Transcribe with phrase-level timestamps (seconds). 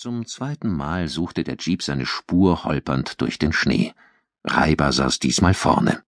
[0.00, 3.94] Zum zweiten Mal suchte der Jeep seine Spur holpernd durch den Schnee.
[4.44, 6.04] Reiber saß diesmal vorne.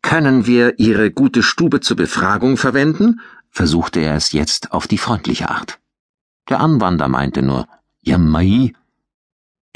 [0.00, 3.20] Können wir Ihre gute Stube zur Befragung verwenden?
[3.50, 5.78] versuchte er es jetzt auf die freundliche Art.
[6.48, 7.68] Der Anwander meinte nur,
[8.00, 8.72] ja mai.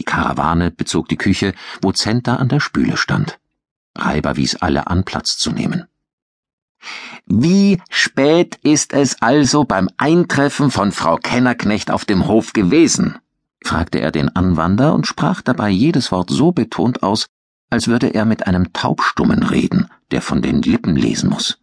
[0.01, 1.53] Die Karawane bezog die Küche,
[1.83, 3.39] wo Zenta an der Spüle stand.
[3.99, 5.85] Reiber wies alle an, Platz zu nehmen.
[7.27, 13.19] Wie spät ist es also beim Eintreffen von Frau Kennerknecht auf dem Hof gewesen?
[13.65, 17.27] fragte er den Anwander und sprach dabei jedes Wort so betont aus,
[17.71, 21.59] als würde er mit einem Taubstummen reden, der von den Lippen lesen muss.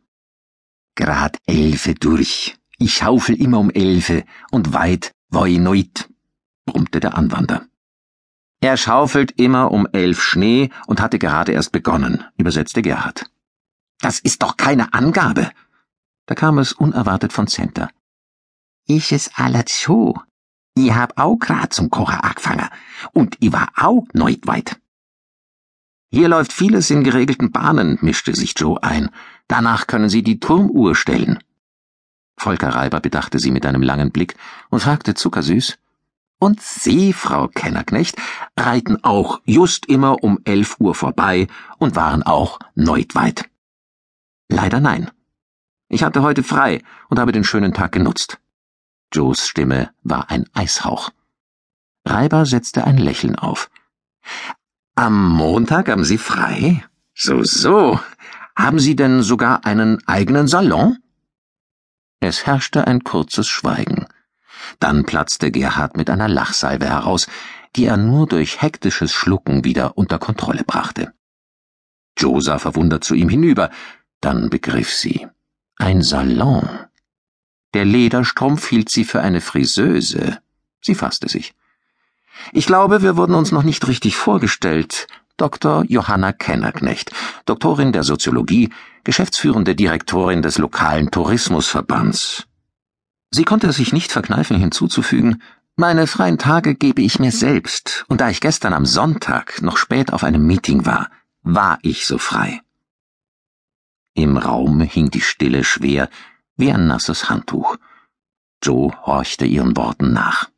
[0.96, 2.58] Grad elfe durch.
[2.78, 6.10] Ich schaufel immer um elfe und weit wo ich neut,
[6.66, 7.66] brummte der Anwander.
[8.62, 13.26] Er schaufelt immer um elf Schnee und hatte gerade erst begonnen, übersetzte Gerhard.
[14.00, 15.52] Das ist doch keine Angabe.
[16.26, 17.90] Da kam es unerwartet von Center.
[18.88, 20.20] Ich es alles so.
[20.76, 22.70] Ich hab auch grad zum Kocher angefangen
[23.14, 24.80] und ich war auch neut weit.
[26.12, 29.10] Hier läuft vieles in geregelten Bahnen, mischte sich Joe ein.
[29.48, 31.40] Danach können Sie die Turmuhr stellen.
[32.38, 34.36] Volker Reiber bedachte sie mit einem langen Blick
[34.70, 35.78] und fragte zuckersüß,
[36.38, 38.18] und Sie, Frau Kennerknecht,
[38.58, 43.50] reiten auch just immer um elf Uhr vorbei und waren auch neut weit.
[44.50, 45.12] Leider nein.
[45.88, 48.40] Ich hatte heute frei und habe den schönen Tag genutzt.
[49.14, 51.12] Joes Stimme war ein Eishauch.
[52.06, 53.70] Reiber setzte ein Lächeln auf.
[54.96, 56.84] Am Montag haben Sie frei?
[57.14, 58.00] So, so.
[58.56, 60.98] Haben Sie denn sogar einen eigenen Salon?
[62.20, 64.08] Es herrschte ein kurzes Schweigen.
[64.80, 67.28] Dann platzte Gerhard mit einer Lachsalve heraus,
[67.76, 71.14] die er nur durch hektisches Schlucken wieder unter Kontrolle brachte.
[72.18, 73.70] Joe sah verwundert zu ihm hinüber,
[74.26, 75.28] dann begriff sie.
[75.78, 76.68] Ein Salon.
[77.76, 80.40] Der Lederstrumpf hielt sie für eine Friseuse.
[80.82, 81.54] Sie fasste sich.
[82.52, 85.08] Ich glaube, wir wurden uns noch nicht richtig vorgestellt.
[85.38, 85.84] Dr.
[85.88, 87.12] Johanna Kennerknecht,
[87.46, 88.70] Doktorin der Soziologie,
[89.04, 92.48] geschäftsführende Direktorin des lokalen Tourismusverbands.
[93.32, 95.44] Sie konnte es sich nicht verkneifen hinzuzufügen,
[95.76, 100.14] meine freien Tage gebe ich mir selbst, und da ich gestern am Sonntag noch spät
[100.14, 101.10] auf einem Meeting war,
[101.44, 102.62] war ich so frei.
[104.18, 106.10] Im Raum hing die Stille schwer
[106.56, 107.76] wie ein nasses Handtuch.
[108.64, 110.50] Joe horchte ihren Worten nach.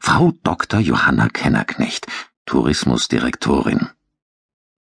[0.00, 0.80] Frau Dr.
[0.80, 2.06] Johanna Kennerknecht,
[2.44, 3.88] Tourismusdirektorin.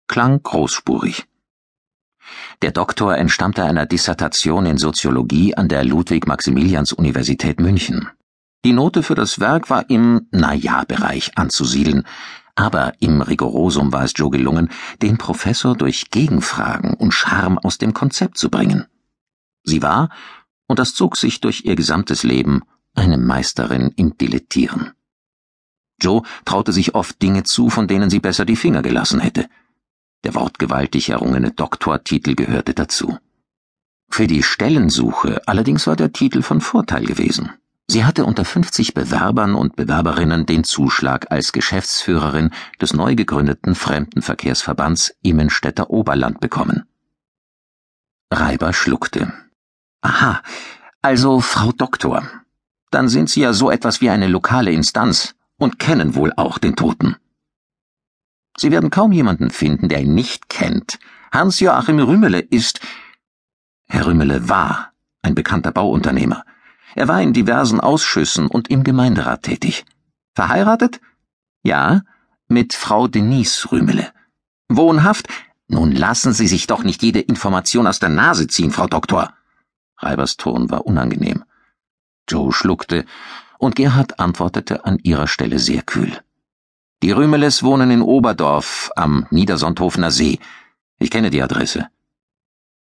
[0.07, 1.25] Klang großspurig.
[2.61, 8.09] Der Doktor entstammte einer Dissertation in Soziologie an der Ludwig-Maximilians-Universität München.
[8.63, 12.03] Die Note für das Werk war im Na-Ja-Bereich anzusiedeln,
[12.61, 14.69] aber im Rigorosum war es Joe gelungen,
[15.01, 18.85] den Professor durch Gegenfragen und Charme aus dem Konzept zu bringen.
[19.63, 20.09] Sie war,
[20.67, 22.61] und das zog sich durch ihr gesamtes Leben,
[22.93, 24.91] eine Meisterin im Dilettieren.
[25.99, 29.47] Joe traute sich oft Dinge zu, von denen sie besser die Finger gelassen hätte.
[30.23, 33.17] Der wortgewaltig errungene Doktortitel gehörte dazu.
[34.07, 37.53] Für die Stellensuche allerdings war der Titel von Vorteil gewesen.
[37.91, 45.13] Sie hatte unter 50 Bewerbern und Bewerberinnen den Zuschlag als Geschäftsführerin des neu gegründeten Fremdenverkehrsverbands
[45.23, 46.85] Immenstädter Oberland bekommen.
[48.31, 49.33] Reiber schluckte.
[49.99, 50.41] Aha,
[51.01, 52.23] also Frau Doktor.
[52.91, 56.77] Dann sind Sie ja so etwas wie eine lokale Instanz und kennen wohl auch den
[56.77, 57.17] Toten.
[58.55, 60.97] Sie werden kaum jemanden finden, der ihn nicht kennt.
[61.33, 62.79] Hans-Joachim Rümmele ist.
[63.89, 64.93] Herr Rümmele war
[65.23, 66.45] ein bekannter Bauunternehmer.
[66.95, 69.85] Er war in diversen Ausschüssen und im Gemeinderat tätig.
[70.35, 70.99] Verheiratet?
[71.63, 72.01] Ja,
[72.47, 74.11] mit Frau Denise Rümele.
[74.69, 75.27] Wohnhaft?
[75.67, 79.33] Nun lassen Sie sich doch nicht jede Information aus der Nase ziehen, Frau Doktor.
[79.97, 81.45] Reibers Ton war unangenehm.
[82.27, 83.05] Joe schluckte,
[83.57, 86.19] und Gerhard antwortete an ihrer Stelle sehr kühl.
[87.03, 90.39] Die Rümeles wohnen in Oberdorf am Niedersonthofener See.
[90.99, 91.87] Ich kenne die Adresse.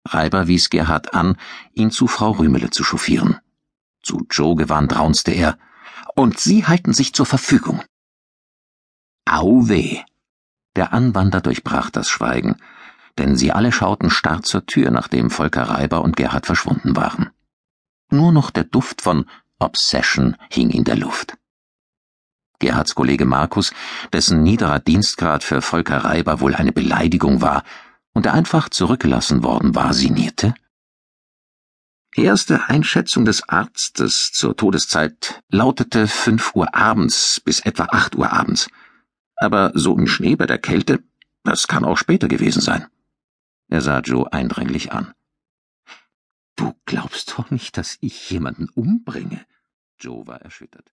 [0.06, 1.37] Reiber wies Gerhard an,
[1.75, 3.41] ihn zu Frau Rümele zu chauffieren.
[4.03, 5.59] Zu Joe gewandt raunste er.
[6.15, 7.83] Und Sie halten sich zur Verfügung.
[9.25, 10.01] Au weh.
[10.77, 12.57] Der Anwander durchbrach das Schweigen,
[13.19, 17.30] denn sie alle schauten starr zur Tür, nachdem Volker Reiber und Gerhard verschwunden waren.
[18.10, 19.27] Nur noch der Duft von
[19.59, 21.36] Obsession hing in der Luft.
[22.59, 23.72] Gerhards Kollege Markus,
[24.13, 27.63] dessen niederer Dienstgrad für Volker Reiber wohl eine Beleidigung war
[28.13, 30.54] und der einfach zurückgelassen worden war, sinnierte.
[32.16, 38.68] Erste Einschätzung des Arztes zur Todeszeit lautete fünf Uhr abends bis etwa acht Uhr abends.
[39.36, 41.04] Aber so im Schnee bei der Kälte,
[41.45, 42.86] das kann auch später gewesen sein.
[43.68, 45.15] Er sah Joe eindringlich an.
[46.57, 49.47] Du glaubst doch nicht, dass ich jemanden umbringe?
[49.98, 50.92] Joe war erschüttert.